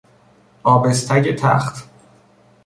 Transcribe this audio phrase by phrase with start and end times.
[0.63, 1.89] آبستگ تخت